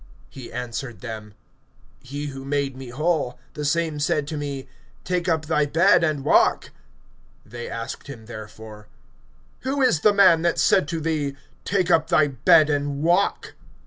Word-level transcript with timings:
(11)He 0.33 0.51
answered 0.51 1.01
them: 1.01 1.35
He 2.01 2.25
who 2.29 2.43
made 2.43 2.75
me 2.75 2.89
whole, 2.89 3.37
the 3.53 3.63
same 3.63 3.99
said 3.99 4.25
to 4.29 4.35
me: 4.35 4.67
Take 5.03 5.29
up 5.29 5.45
thy 5.45 5.67
bed, 5.67 6.03
and 6.03 6.25
walk. 6.25 6.71
(12)They 7.47 7.69
asked 7.69 8.07
him 8.07 8.25
therefore: 8.25 8.87
Who 9.59 9.83
is 9.83 9.99
the 9.99 10.11
man 10.11 10.41
that 10.41 10.57
said 10.57 10.87
to 10.87 10.99
thee: 10.99 11.35
Take 11.65 11.91
up 11.91 12.07
thy 12.07 12.25
bed 12.29 12.67
and 12.67 13.03
walk? 13.03 13.53